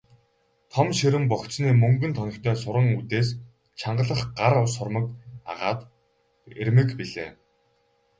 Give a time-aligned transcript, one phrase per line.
[0.73, 3.27] Том ширэн богцны мөнгөн тоногтой суран үдээс
[3.79, 5.05] чангалах гар сурмаг
[5.51, 5.79] агаад
[6.61, 7.29] эрмэг билээ.